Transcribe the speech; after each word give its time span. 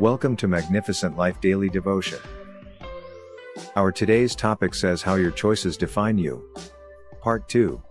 Welcome 0.00 0.34
to 0.36 0.48
Magnificent 0.48 1.18
Life 1.18 1.42
Daily 1.42 1.68
Devotion. 1.68 2.20
Our 3.76 3.92
today's 3.92 4.34
topic 4.34 4.72
says 4.72 5.02
how 5.02 5.16
your 5.16 5.30
choices 5.30 5.76
define 5.76 6.16
you. 6.16 6.42
Part 7.20 7.50
2. 7.50 7.82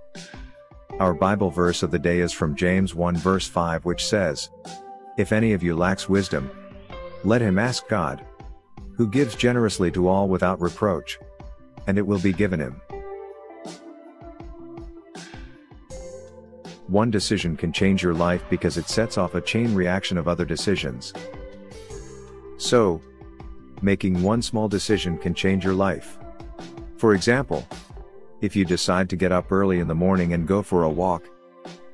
Our 0.99 1.13
Bible 1.13 1.51
verse 1.51 1.83
of 1.83 1.91
the 1.91 1.99
day 1.99 2.21
is 2.21 2.33
from 2.33 2.55
James 2.55 2.95
1 2.95 3.15
verse 3.17 3.47
5 3.47 3.85
which 3.85 4.03
says, 4.03 4.49
If 5.19 5.31
any 5.31 5.53
of 5.53 5.61
you 5.61 5.75
lacks 5.75 6.09
wisdom, 6.09 6.49
let 7.23 7.43
him 7.43 7.59
ask 7.59 7.87
God, 7.87 8.25
who 8.97 9.07
gives 9.07 9.35
generously 9.35 9.91
to 9.91 10.07
all 10.07 10.27
without 10.27 10.59
reproach, 10.59 11.19
and 11.85 11.99
it 11.99 12.07
will 12.07 12.17
be 12.17 12.33
given 12.33 12.59
him. 12.59 12.81
One 16.87 17.11
decision 17.11 17.55
can 17.55 17.71
change 17.71 18.01
your 18.01 18.15
life 18.15 18.43
because 18.49 18.79
it 18.79 18.89
sets 18.89 19.19
off 19.19 19.35
a 19.35 19.41
chain 19.41 19.75
reaction 19.75 20.17
of 20.17 20.27
other 20.27 20.43
decisions. 20.43 21.13
So, 22.59 23.01
making 23.81 24.21
one 24.21 24.41
small 24.41 24.67
decision 24.67 25.17
can 25.17 25.33
change 25.33 25.63
your 25.63 25.73
life. 25.73 26.19
For 26.97 27.15
example, 27.15 27.65
if 28.41 28.53
you 28.53 28.65
decide 28.65 29.09
to 29.09 29.15
get 29.15 29.31
up 29.31 29.49
early 29.51 29.79
in 29.79 29.87
the 29.87 29.95
morning 29.95 30.33
and 30.33 30.45
go 30.45 30.61
for 30.61 30.83
a 30.83 30.89
walk, 30.89 31.23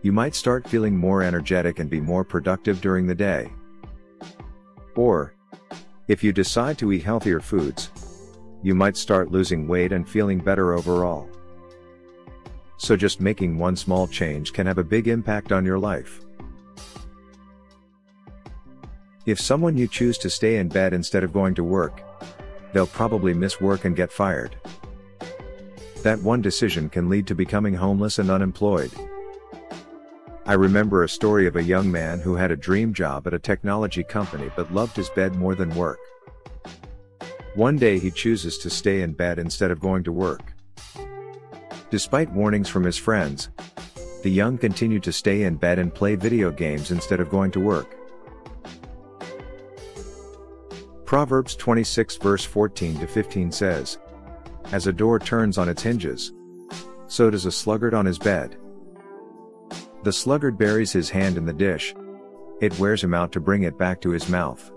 you 0.01 0.11
might 0.11 0.33
start 0.33 0.67
feeling 0.67 0.97
more 0.97 1.21
energetic 1.21 1.77
and 1.77 1.87
be 1.87 2.01
more 2.01 2.23
productive 2.23 2.81
during 2.81 3.05
the 3.05 3.13
day. 3.13 3.51
Or, 4.95 5.35
if 6.07 6.23
you 6.23 6.33
decide 6.33 6.79
to 6.79 6.91
eat 6.91 7.03
healthier 7.03 7.39
foods, 7.39 7.91
you 8.63 8.73
might 8.73 8.97
start 8.97 9.31
losing 9.31 9.67
weight 9.67 9.91
and 9.91 10.09
feeling 10.09 10.39
better 10.39 10.73
overall. 10.73 11.29
So 12.77 12.95
just 12.95 13.21
making 13.21 13.59
one 13.59 13.75
small 13.75 14.07
change 14.07 14.51
can 14.51 14.65
have 14.65 14.79
a 14.79 14.83
big 14.83 15.07
impact 15.07 15.51
on 15.51 15.63
your 15.63 15.77
life. 15.77 16.21
If 19.25 19.39
someone 19.39 19.75
you 19.75 19.87
choose 19.87 20.19
to 20.19 20.29
stay 20.29 20.57
in 20.57 20.67
bed 20.67 20.93
instead 20.93 21.23
of 21.23 21.33
going 21.33 21.55
to 21.55 21.63
work, 21.63 22.03
they'll 22.73 22.85
probably 22.85 23.33
miss 23.33 23.59
work 23.59 23.83
and 23.83 23.95
get 23.95 24.11
fired. 24.11 24.55
That 26.03 26.21
one 26.21 26.43
decision 26.43 26.89
can 26.89 27.09
lead 27.09 27.25
to 27.27 27.33
becoming 27.33 27.73
homeless 27.73 28.19
and 28.19 28.29
unemployed. 28.29 28.91
I 30.45 30.53
remember 30.53 31.03
a 31.03 31.09
story 31.09 31.47
of 31.47 31.55
a 31.55 31.63
young 31.63 31.91
man 31.91 32.19
who 32.19 32.35
had 32.35 32.51
a 32.51 32.55
dream 32.55 32.93
job 32.93 33.25
at 33.25 33.33
a 33.33 33.39
technology 33.39 34.03
company 34.03 34.51
but 34.55 34.71
loved 34.71 34.95
his 34.95 35.09
bed 35.09 35.35
more 35.35 35.55
than 35.55 35.73
work. 35.73 35.97
One 37.55 37.77
day 37.77 37.97
he 37.97 38.11
chooses 38.11 38.59
to 38.59 38.69
stay 38.69 39.01
in 39.01 39.13
bed 39.13 39.39
instead 39.39 39.71
of 39.71 39.79
going 39.79 40.03
to 40.03 40.11
work. 40.11 40.53
Despite 41.89 42.31
warnings 42.31 42.69
from 42.69 42.83
his 42.83 42.97
friends, 42.97 43.49
the 44.21 44.29
young 44.29 44.59
continued 44.59 45.01
to 45.01 45.11
stay 45.11 45.43
in 45.43 45.55
bed 45.55 45.79
and 45.79 45.91
play 45.91 46.13
video 46.13 46.51
games 46.51 46.91
instead 46.91 47.19
of 47.19 47.31
going 47.31 47.49
to 47.51 47.59
work. 47.59 47.95
Proverbs 51.05 51.55
26 51.55 52.17
verse 52.17 52.43
14 52.43 52.99
to 52.99 53.07
15 53.07 53.51
says, 53.51 53.99
As 54.71 54.87
a 54.87 54.93
door 54.93 55.19
turns 55.19 55.57
on 55.57 55.69
its 55.69 55.83
hinges, 55.83 56.33
so 57.07 57.29
does 57.29 57.45
a 57.45 57.51
sluggard 57.51 57.93
on 57.93 58.05
his 58.05 58.17
bed. 58.17 58.57
The 60.03 60.11
sluggard 60.11 60.57
buries 60.57 60.91
his 60.91 61.09
hand 61.09 61.37
in 61.37 61.45
the 61.45 61.53
dish, 61.53 61.93
it 62.59 62.77
wears 62.79 63.03
him 63.03 63.13
out 63.13 63.31
to 63.33 63.39
bring 63.39 63.63
it 63.63 63.77
back 63.77 64.01
to 64.01 64.09
his 64.09 64.29
mouth. 64.29 64.71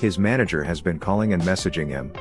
His 0.00 0.18
manager 0.18 0.62
has 0.62 0.80
been 0.80 0.98
calling 0.98 1.32
and 1.34 1.42
messaging 1.42 1.88
him, 1.88 2.12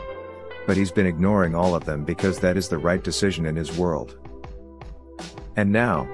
but 0.68 0.78
he's 0.78 0.92
been 0.92 1.06
ignoring 1.06 1.56
all 1.56 1.76
of 1.76 1.86
them 1.86 2.04
because 2.04 2.40
that 2.40 2.58
is 2.58 2.68
the 2.68 2.78
right 2.78 3.04
decision 3.04 3.46
in 3.46 3.56
his 3.56 3.78
world. 3.78 4.18
And 5.56 5.72
now, 5.72 6.08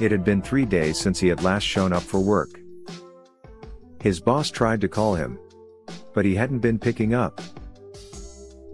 it 0.00 0.10
had 0.10 0.24
been 0.24 0.42
three 0.42 0.64
days 0.64 0.98
since 0.98 1.20
he 1.20 1.28
had 1.28 1.42
last 1.42 1.64
shown 1.64 1.92
up 1.92 2.02
for 2.02 2.20
work. 2.20 2.61
His 4.02 4.18
boss 4.18 4.50
tried 4.50 4.80
to 4.80 4.88
call 4.88 5.14
him, 5.14 5.38
but 6.12 6.24
he 6.24 6.34
hadn't 6.34 6.58
been 6.58 6.76
picking 6.76 7.14
up. 7.14 7.40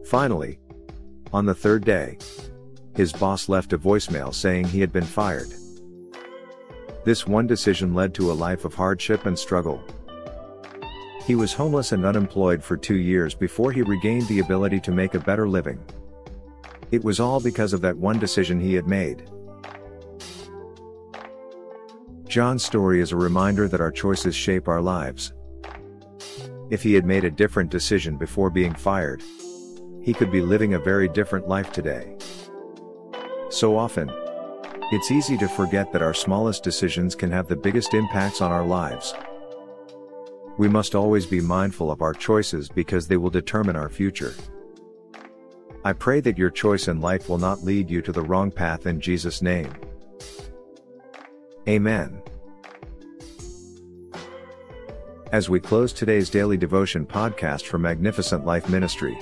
Finally, 0.06 0.58
on 1.34 1.44
the 1.44 1.54
third 1.54 1.84
day, 1.84 2.16
his 2.96 3.12
boss 3.12 3.46
left 3.46 3.74
a 3.74 3.78
voicemail 3.78 4.34
saying 4.34 4.64
he 4.64 4.80
had 4.80 4.90
been 4.90 5.04
fired. 5.04 5.52
This 7.04 7.26
one 7.26 7.46
decision 7.46 7.92
led 7.92 8.14
to 8.14 8.32
a 8.32 8.40
life 8.46 8.64
of 8.64 8.72
hardship 8.72 9.26
and 9.26 9.38
struggle. 9.38 9.82
He 11.26 11.34
was 11.34 11.52
homeless 11.52 11.92
and 11.92 12.06
unemployed 12.06 12.64
for 12.64 12.78
two 12.78 12.96
years 12.96 13.34
before 13.34 13.70
he 13.70 13.82
regained 13.82 14.26
the 14.28 14.40
ability 14.40 14.80
to 14.80 14.92
make 14.92 15.12
a 15.12 15.20
better 15.20 15.46
living. 15.46 15.78
It 16.90 17.04
was 17.04 17.20
all 17.20 17.38
because 17.38 17.74
of 17.74 17.82
that 17.82 17.98
one 17.98 18.18
decision 18.18 18.58
he 18.58 18.72
had 18.72 18.86
made. 18.86 19.28
John's 22.28 22.62
story 22.62 23.00
is 23.00 23.12
a 23.12 23.16
reminder 23.16 23.68
that 23.68 23.80
our 23.80 23.90
choices 23.90 24.36
shape 24.36 24.68
our 24.68 24.82
lives. 24.82 25.32
If 26.68 26.82
he 26.82 26.92
had 26.92 27.06
made 27.06 27.24
a 27.24 27.30
different 27.30 27.70
decision 27.70 28.18
before 28.18 28.50
being 28.50 28.74
fired, 28.74 29.22
he 30.02 30.12
could 30.12 30.30
be 30.30 30.42
living 30.42 30.74
a 30.74 30.78
very 30.78 31.08
different 31.08 31.48
life 31.48 31.72
today. 31.72 32.16
So 33.48 33.78
often, 33.78 34.10
it's 34.92 35.10
easy 35.10 35.38
to 35.38 35.48
forget 35.48 35.90
that 35.92 36.02
our 36.02 36.12
smallest 36.12 36.62
decisions 36.62 37.14
can 37.14 37.30
have 37.30 37.48
the 37.48 37.56
biggest 37.56 37.94
impacts 37.94 38.42
on 38.42 38.52
our 38.52 38.64
lives. 38.64 39.14
We 40.58 40.68
must 40.68 40.94
always 40.94 41.24
be 41.24 41.40
mindful 41.40 41.90
of 41.90 42.02
our 42.02 42.12
choices 42.12 42.68
because 42.68 43.08
they 43.08 43.16
will 43.16 43.30
determine 43.30 43.76
our 43.76 43.88
future. 43.88 44.34
I 45.82 45.94
pray 45.94 46.20
that 46.20 46.36
your 46.36 46.50
choice 46.50 46.88
in 46.88 47.00
life 47.00 47.30
will 47.30 47.38
not 47.38 47.64
lead 47.64 47.88
you 47.88 48.02
to 48.02 48.12
the 48.12 48.22
wrong 48.22 48.50
path 48.50 48.86
in 48.86 49.00
Jesus' 49.00 49.40
name. 49.40 49.72
Amen. 51.68 52.22
As 55.32 55.50
we 55.50 55.60
close 55.60 55.92
today's 55.92 56.30
daily 56.30 56.56
devotion 56.56 57.04
podcast 57.04 57.66
for 57.66 57.76
Magnificent 57.76 58.46
Life 58.46 58.70
Ministry, 58.70 59.18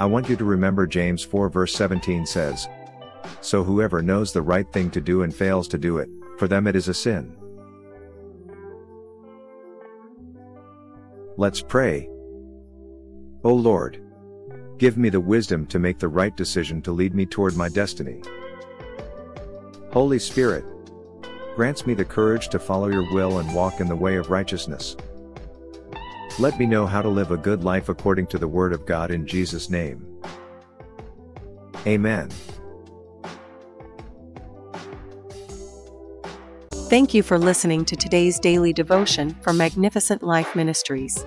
I 0.00 0.06
want 0.06 0.28
you 0.28 0.34
to 0.34 0.44
remember 0.44 0.88
James 0.88 1.22
4 1.22 1.48
verse 1.48 1.72
17 1.72 2.26
says, 2.26 2.66
So 3.40 3.62
whoever 3.62 4.02
knows 4.02 4.32
the 4.32 4.42
right 4.42 4.70
thing 4.72 4.90
to 4.90 5.00
do 5.00 5.22
and 5.22 5.32
fails 5.32 5.68
to 5.68 5.78
do 5.78 5.98
it, 5.98 6.08
for 6.36 6.48
them 6.48 6.66
it 6.66 6.74
is 6.74 6.88
a 6.88 6.94
sin. 6.94 7.36
Let's 11.36 11.62
pray. 11.62 12.08
O 13.44 13.54
Lord, 13.54 14.02
give 14.78 14.98
me 14.98 15.10
the 15.10 15.20
wisdom 15.20 15.64
to 15.66 15.78
make 15.78 16.00
the 16.00 16.08
right 16.08 16.36
decision 16.36 16.82
to 16.82 16.90
lead 16.90 17.14
me 17.14 17.24
toward 17.24 17.56
my 17.56 17.68
destiny. 17.68 18.20
Holy 19.92 20.18
Spirit, 20.18 20.64
grants 21.58 21.84
me 21.88 21.92
the 21.92 22.04
courage 22.04 22.50
to 22.50 22.56
follow 22.56 22.86
your 22.86 23.12
will 23.12 23.40
and 23.40 23.52
walk 23.52 23.80
in 23.80 23.88
the 23.88 23.96
way 23.96 24.14
of 24.14 24.30
righteousness. 24.30 24.96
Let 26.38 26.56
me 26.56 26.66
know 26.66 26.86
how 26.86 27.02
to 27.02 27.08
live 27.08 27.32
a 27.32 27.36
good 27.36 27.64
life 27.64 27.88
according 27.88 28.28
to 28.28 28.38
the 28.38 28.46
Word 28.46 28.72
of 28.72 28.86
God 28.86 29.10
in 29.10 29.26
Jesus' 29.26 29.68
name. 29.68 30.06
Amen. 31.84 32.30
Thank 36.70 37.12
you 37.12 37.24
for 37.24 37.40
listening 37.40 37.84
to 37.86 37.96
today's 37.96 38.38
daily 38.38 38.72
devotion 38.72 39.34
from 39.42 39.56
Magnificent 39.56 40.22
Life 40.22 40.54
Ministries. 40.54 41.26